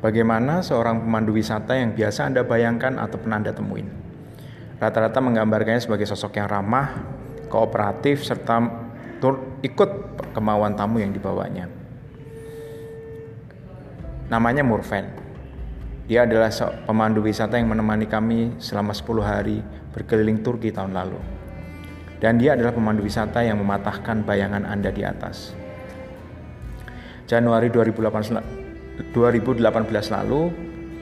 [0.00, 3.84] Bagaimana seorang pemandu wisata yang biasa Anda bayangkan atau pernah Anda temuin?
[4.80, 7.04] Rata-rata menggambarkannya sebagai sosok yang ramah,
[7.52, 8.64] kooperatif, serta
[9.60, 9.90] ikut
[10.32, 11.68] kemauan tamu yang dibawanya.
[14.32, 15.04] Namanya Murven.
[16.08, 16.48] Dia adalah
[16.88, 19.60] pemandu wisata yang menemani kami selama 10 hari
[19.92, 21.20] berkeliling Turki tahun lalu.
[22.24, 25.52] Dan dia adalah pemandu wisata yang mematahkan bayangan Anda di atas.
[27.28, 28.59] Januari 2018
[29.16, 29.64] 2018
[30.12, 30.42] lalu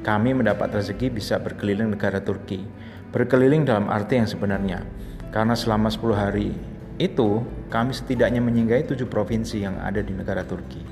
[0.00, 2.64] kami mendapat rezeki bisa berkeliling negara Turki.
[3.10, 4.86] Berkeliling dalam arti yang sebenarnya.
[5.34, 6.50] Karena selama 10 hari
[6.96, 10.82] itu kami setidaknya menyinggahi tujuh provinsi yang ada di negara Turki.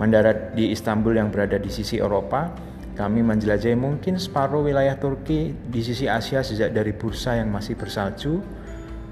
[0.00, 2.48] Mendarat di Istanbul yang berada di sisi Eropa,
[2.96, 8.40] kami menjelajahi mungkin separuh wilayah Turki di sisi Asia sejak dari Bursa yang masih bersalju,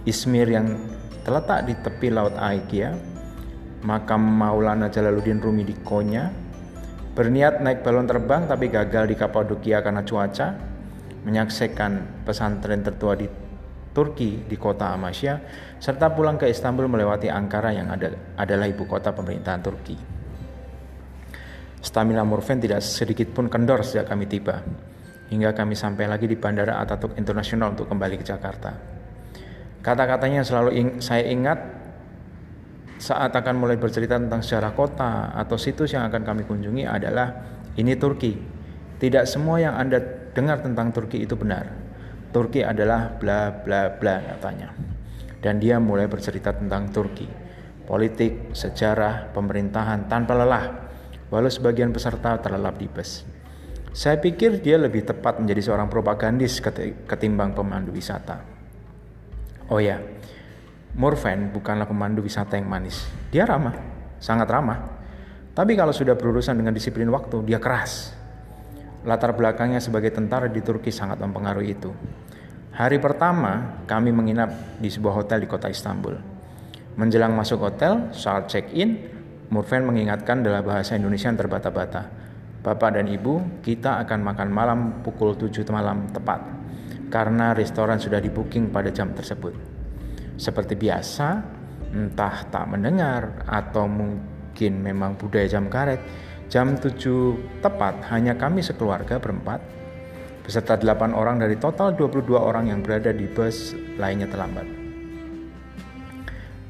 [0.08, 0.80] Izmir yang
[1.24, 2.96] terletak di tepi Laut Aegea,
[3.84, 6.47] makam Maulana Jalaluddin Rumi di Konya,
[7.18, 10.54] Berniat naik balon terbang tapi gagal di Kapadokia karena cuaca,
[11.26, 13.26] menyaksikan pesantren tertua di
[13.90, 15.42] Turki di kota Amasya,
[15.82, 19.98] serta pulang ke Istanbul melewati Ankara yang ada, adalah ibu kota pemerintahan Turki.
[21.82, 24.62] Stamina Murven tidak sedikit pun kendor sejak kami tiba,
[25.26, 28.78] hingga kami sampai lagi di Bandara Ataturk Internasional untuk kembali ke Jakarta.
[29.82, 31.77] Kata-katanya selalu ing saya ingat
[32.98, 37.30] saat akan mulai bercerita tentang sejarah kota atau situs yang akan kami kunjungi adalah
[37.78, 38.34] ini Turki.
[38.98, 40.02] Tidak semua yang Anda
[40.34, 41.70] dengar tentang Turki itu benar.
[42.34, 44.74] Turki adalah bla bla bla katanya.
[45.38, 47.30] Dan dia mulai bercerita tentang Turki.
[47.86, 50.90] Politik, sejarah, pemerintahan tanpa lelah.
[51.30, 53.24] Walau sebagian peserta terlelap di bus.
[53.94, 56.60] Saya pikir dia lebih tepat menjadi seorang propagandis
[57.08, 58.44] ketimbang pemandu wisata.
[59.72, 60.00] Oh ya,
[60.98, 63.06] Morven bukanlah pemandu wisata yang manis.
[63.30, 63.78] Dia ramah,
[64.18, 64.98] sangat ramah.
[65.54, 68.10] Tapi kalau sudah berurusan dengan disiplin waktu, dia keras.
[69.06, 71.94] Latar belakangnya sebagai tentara di Turki sangat mempengaruhi itu.
[72.74, 74.50] Hari pertama, kami menginap
[74.82, 76.18] di sebuah hotel di kota Istanbul.
[76.98, 78.98] Menjelang masuk hotel, saat check-in,
[79.54, 82.10] Murven mengingatkan dalam bahasa Indonesia yang terbata-bata.
[82.58, 86.42] Bapak dan Ibu, kita akan makan malam pukul 7 malam tepat
[87.06, 89.77] karena restoran sudah di-booking pada jam tersebut.
[90.38, 91.42] Seperti biasa,
[91.90, 95.98] entah tak mendengar atau mungkin memang budaya jam karet,
[96.46, 99.58] jam 7 tepat hanya kami sekeluarga berempat
[100.46, 104.64] beserta 8 orang dari total 22 orang yang berada di bus lainnya terlambat.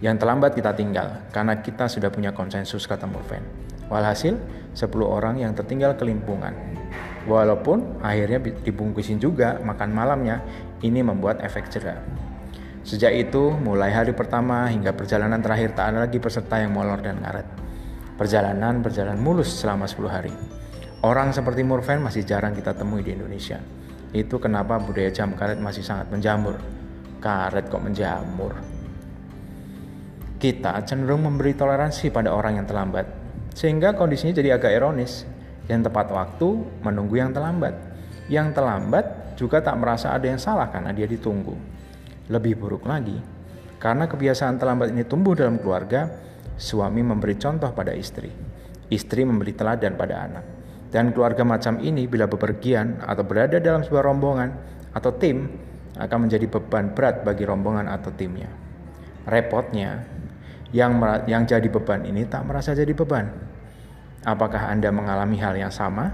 [0.02, 3.44] Yang terlambat kita tinggal karena kita sudah punya konsensus kata Murven.
[3.86, 4.34] Walhasil
[4.74, 6.54] 10 orang yang tertinggal kelimpungan.
[7.28, 10.40] Walaupun akhirnya dibungkusin juga makan malamnya,
[10.80, 12.00] ini membuat efek jerah.
[12.88, 17.20] Sejak itu, mulai hari pertama hingga perjalanan terakhir tak ada lagi peserta yang molor dan
[17.20, 17.44] ngaret.
[18.16, 20.32] Perjalanan berjalan mulus selama 10 hari.
[21.04, 23.60] Orang seperti Murven masih jarang kita temui di Indonesia.
[24.16, 26.56] Itu kenapa budaya jam karet masih sangat menjamur.
[27.20, 28.56] Karet kok menjamur.
[30.40, 33.04] Kita cenderung memberi toleransi pada orang yang terlambat.
[33.52, 35.28] Sehingga kondisinya jadi agak ironis.
[35.68, 36.48] Yang tepat waktu
[36.80, 37.76] menunggu yang terlambat.
[38.32, 41.76] Yang terlambat juga tak merasa ada yang salah karena dia ditunggu.
[42.28, 43.16] Lebih buruk lagi,
[43.80, 46.08] karena kebiasaan terlambat ini tumbuh dalam keluarga,
[46.58, 48.28] suami memberi contoh pada istri,
[48.92, 50.44] istri memberi teladan pada anak.
[50.88, 54.48] Dan keluarga macam ini bila bepergian atau berada dalam sebuah rombongan
[54.96, 55.46] atau tim
[56.00, 58.48] akan menjadi beban berat bagi rombongan atau timnya.
[59.28, 60.08] Repotnya,
[60.72, 60.96] yang
[61.28, 63.28] yang jadi beban ini tak merasa jadi beban.
[64.24, 66.12] Apakah Anda mengalami hal yang sama?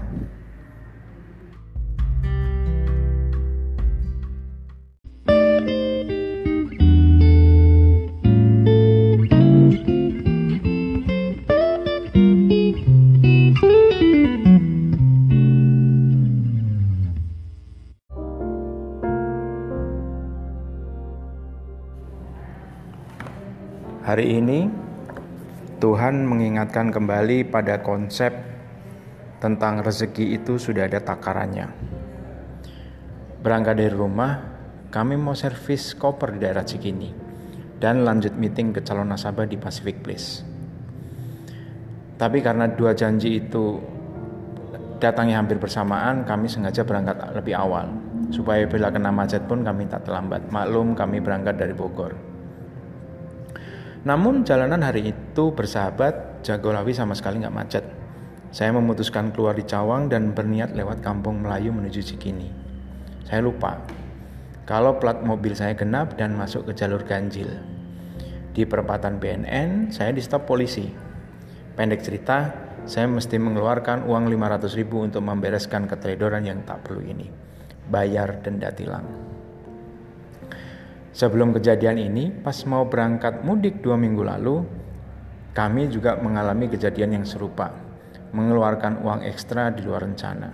[24.15, 24.71] Hari ini
[25.83, 28.31] Tuhan mengingatkan kembali pada konsep
[29.43, 31.67] tentang rezeki itu sudah ada takarannya.
[33.43, 34.39] Berangkat dari rumah,
[34.87, 37.11] kami mau servis koper di daerah Cikini
[37.75, 40.47] dan lanjut meeting ke calon nasabah di Pacific Place.
[42.15, 43.83] Tapi karena dua janji itu
[44.95, 47.91] datangnya hampir bersamaan, kami sengaja berangkat lebih awal
[48.31, 50.47] supaya bila kena macet pun kami tak terlambat.
[50.55, 52.34] Maklum kami berangkat dari Bogor.
[54.05, 57.85] Namun jalanan hari itu bersahabat, Jagorawi sama sekali nggak macet.
[58.53, 62.53] Saya memutuskan keluar di Cawang dan berniat lewat kampung Melayu menuju Cikini.
[63.25, 63.81] Saya lupa
[64.65, 67.49] kalau plat mobil saya genap dan masuk ke jalur ganjil.
[68.53, 70.85] Di perempatan BNN, saya di stop polisi.
[71.77, 72.49] Pendek cerita,
[72.85, 77.29] saya mesti mengeluarkan uang 500 ribu untuk membereskan keteledoran yang tak perlu ini.
[77.89, 79.05] Bayar denda tilang.
[81.15, 84.67] Sebelum kejadian ini, pas mau berangkat mudik dua minggu lalu,
[85.55, 87.71] kami juga mengalami kejadian yang serupa,
[88.35, 90.51] mengeluarkan uang ekstra di luar rencana.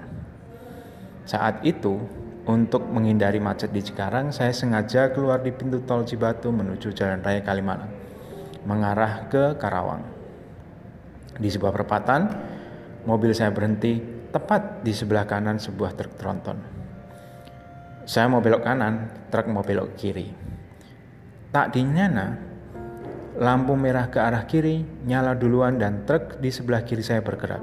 [1.26, 1.98] Saat itu,
[2.46, 7.42] untuk menghindari macet di Cikarang, saya sengaja keluar di pintu tol Cibatu menuju Jalan Raya
[7.42, 7.90] Kalimalang,
[8.70, 10.06] mengarah ke Karawang.
[11.42, 12.22] Di sebuah perempatan,
[13.10, 13.98] mobil saya berhenti
[14.30, 16.58] tepat di sebelah kanan sebuah truk tronton.
[18.06, 20.51] Saya mau belok kanan, truk mau belok kiri.
[21.52, 22.40] Tak dinyana,
[23.36, 27.60] lampu merah ke arah kiri nyala duluan dan truk di sebelah kiri saya bergerak.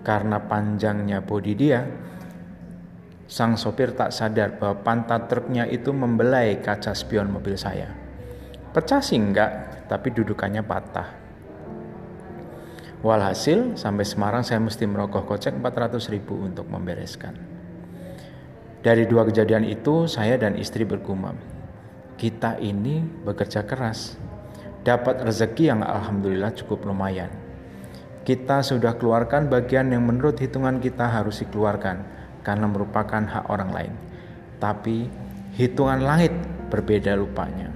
[0.00, 1.84] Karena panjangnya bodi dia,
[3.28, 7.92] sang sopir tak sadar bahwa pantat truknya itu membelai kaca spion mobil saya.
[8.72, 11.08] Pecah sih enggak, tapi dudukannya patah.
[13.04, 17.36] Walhasil sampai Semarang saya mesti merogoh kocek 400 ribu untuk membereskan.
[18.80, 21.57] Dari dua kejadian itu saya dan istri bergumam.
[22.18, 24.18] Kita ini bekerja keras.
[24.82, 27.30] Dapat rezeki yang alhamdulillah cukup lumayan.
[28.26, 32.02] Kita sudah keluarkan bagian yang menurut hitungan kita harus dikeluarkan
[32.42, 33.94] karena merupakan hak orang lain.
[34.58, 35.06] Tapi
[35.54, 36.34] hitungan langit
[36.74, 37.70] berbeda lupanya.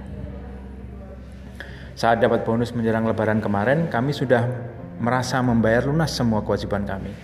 [1.95, 4.43] Saat dapat bonus menjelang lebaran kemarin, kami sudah
[4.99, 7.15] merasa membayar lunas semua kewajiban kami.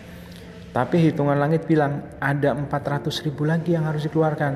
[0.71, 4.55] Tapi hitungan langit bilang ada 400 ribu lagi yang harus dikeluarkan.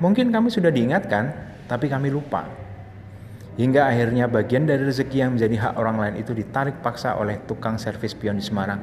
[0.00, 2.46] Mungkin kami sudah diingatkan, tapi kami lupa.
[3.56, 7.80] Hingga akhirnya bagian dari rezeki yang menjadi hak orang lain itu ditarik paksa oleh tukang
[7.80, 8.80] servis pion di Semarang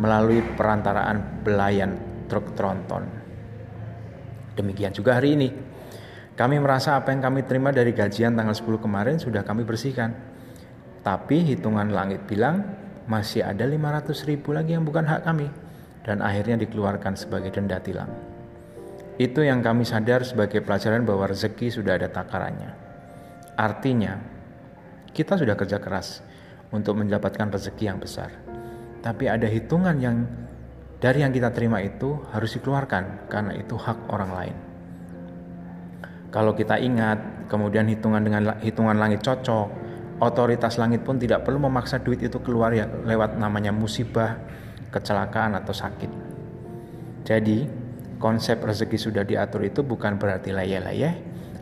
[0.00, 1.92] melalui perantaraan belayan
[2.30, 3.04] truk tronton.
[4.56, 5.48] Demikian juga hari ini.
[6.38, 10.14] Kami merasa apa yang kami terima dari gajian tanggal 10 kemarin sudah kami bersihkan
[11.02, 12.62] tapi hitungan langit bilang
[13.08, 15.48] masih ada 500 ribu lagi yang bukan hak kami
[16.04, 18.37] dan akhirnya dikeluarkan sebagai denda tilang.
[19.18, 22.70] Itu yang kami sadar sebagai pelajaran bahwa rezeki sudah ada takarannya.
[23.58, 24.14] Artinya,
[25.10, 26.22] kita sudah kerja keras
[26.70, 28.30] untuk mendapatkan rezeki yang besar.
[29.02, 30.22] Tapi ada hitungan yang
[31.02, 34.56] dari yang kita terima itu harus dikeluarkan karena itu hak orang lain.
[36.30, 39.66] Kalau kita ingat, kemudian hitungan dengan hitungan langit cocok,
[40.22, 44.38] otoritas langit pun tidak perlu memaksa duit itu keluar ya lewat namanya musibah,
[44.94, 46.10] kecelakaan atau sakit.
[47.26, 47.87] Jadi,
[48.18, 51.14] konsep rezeki sudah diatur itu bukan berarti layeh-layeh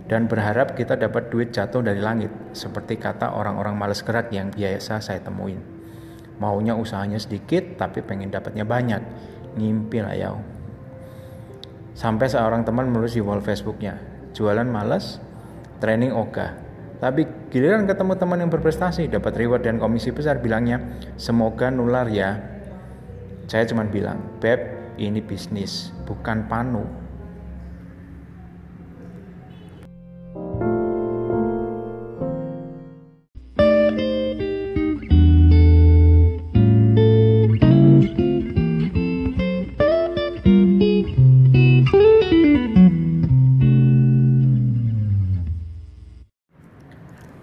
[0.08, 4.98] dan berharap kita dapat duit jatuh dari langit, seperti kata orang-orang males gerak yang biasa
[5.04, 5.60] saya temuin.
[6.36, 9.02] Maunya usahanya sedikit tapi pengen dapatnya banyak.
[9.56, 10.30] Ngimpi lah ya.
[11.96, 13.96] Sampai seorang teman menulis di wall Facebooknya,
[14.36, 15.16] jualan males,
[15.80, 16.66] training ogah
[16.96, 20.80] tapi giliran ketemu teman yang berprestasi, dapat reward dan komisi besar, bilangnya
[21.20, 22.40] semoga nular ya.
[23.46, 26.84] Saya cuma bilang, Beb, ini bisnis, bukan panu.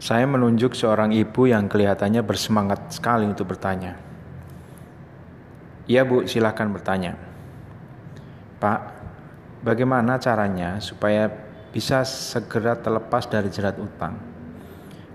[0.04, 3.96] Saya menunjuk seorang ibu yang kelihatannya bersemangat sekali untuk bertanya.
[5.88, 7.33] Iya bu, silahkan bertanya.
[8.63, 8.79] Pak,
[9.60, 11.27] bagaimana caranya supaya
[11.75, 14.15] bisa segera terlepas dari jerat utang?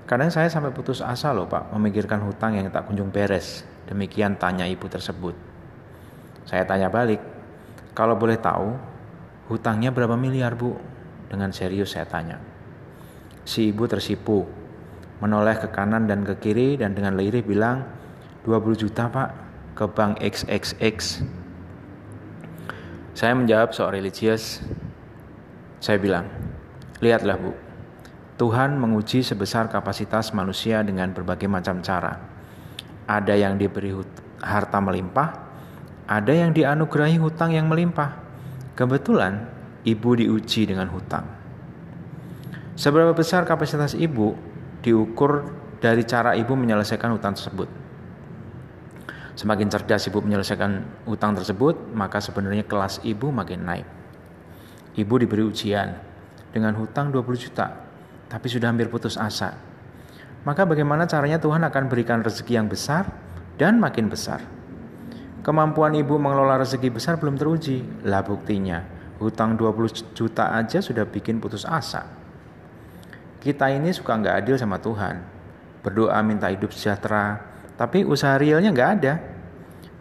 [0.04, 3.64] Kadang saya sampai putus asa loh pak, memikirkan hutang yang tak kunjung beres.
[3.88, 5.32] Demikian tanya ibu tersebut.
[6.44, 7.24] Saya tanya balik,
[7.96, 8.76] kalau boleh tahu,
[9.48, 10.76] hutangnya berapa miliar bu?
[11.32, 12.36] Dengan serius saya tanya.
[13.48, 14.44] Si ibu tersipu
[15.24, 17.80] menoleh ke kanan dan ke kiri dan dengan lirih bilang
[18.44, 19.32] 20 juta pak
[19.72, 21.24] ke bank XXX
[23.18, 24.62] saya menjawab soal religius.
[25.82, 26.30] Saya bilang
[27.02, 27.50] lihatlah bu.
[28.38, 32.22] Tuhan menguji sebesar kapasitas manusia dengan berbagai macam cara.
[33.10, 33.90] Ada yang diberi
[34.38, 35.48] harta melimpah
[36.08, 38.16] ada yang dianugerahi hutang yang melimpah.
[38.72, 39.44] Kebetulan
[39.84, 41.28] ibu diuji dengan hutang.
[42.80, 44.32] Seberapa besar kapasitas ibu
[44.80, 45.52] diukur
[45.84, 47.68] dari cara ibu menyelesaikan hutang tersebut.
[49.38, 53.86] Semakin cerdas ibu menyelesaikan hutang tersebut, maka sebenarnya kelas ibu makin naik.
[54.98, 55.94] Ibu diberi ujian
[56.50, 57.70] dengan hutang 20 juta,
[58.26, 59.54] tapi sudah hampir putus asa.
[60.42, 63.06] Maka bagaimana caranya Tuhan akan berikan rezeki yang besar
[63.54, 64.42] dan makin besar.
[65.46, 67.86] Kemampuan ibu mengelola rezeki besar belum teruji.
[68.10, 68.82] Lah buktinya,
[69.22, 72.10] hutang 20 juta aja sudah bikin putus asa.
[73.38, 75.22] Kita ini suka nggak adil sama Tuhan.
[75.86, 77.38] Berdoa minta hidup sejahtera,
[77.78, 79.14] tapi usaha realnya nggak ada.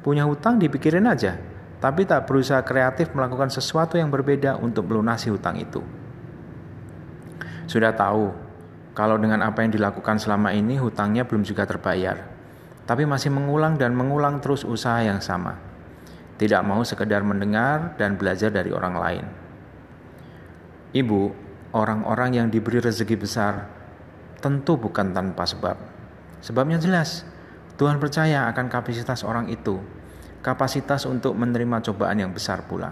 [0.01, 1.37] Punya hutang dipikirin aja,
[1.77, 5.83] tapi tak berusaha kreatif melakukan sesuatu yang berbeda untuk melunasi hutang itu.
[7.69, 8.33] Sudah tahu
[8.97, 12.17] kalau dengan apa yang dilakukan selama ini hutangnya belum juga terbayar,
[12.89, 15.59] tapi masih mengulang dan mengulang terus usaha yang sama.
[16.37, 19.25] Tidak mau sekedar mendengar dan belajar dari orang lain.
[20.97, 21.21] Ibu,
[21.75, 23.53] orang-orang yang diberi rezeki besar
[24.39, 25.77] tentu bukan tanpa sebab.
[26.39, 27.25] Sebabnya jelas,
[27.77, 29.77] Tuhan percaya akan kapasitas orang itu,
[30.41, 32.89] kapasitas untuk menerima cobaan yang besar pula.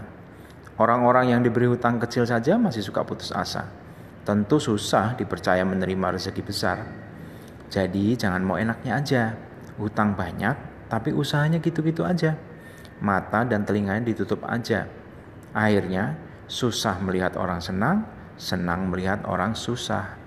[0.78, 3.66] Orang-orang yang diberi hutang kecil saja masih suka putus asa.
[4.22, 6.86] Tentu susah dipercaya menerima rezeki besar.
[7.72, 9.24] Jadi jangan mau enaknya aja.
[9.82, 12.38] Hutang banyak, tapi usahanya gitu-gitu aja.
[13.02, 14.86] Mata dan telinganya ditutup aja.
[15.50, 16.14] Akhirnya
[16.46, 18.06] susah melihat orang senang,
[18.38, 20.25] senang melihat orang susah.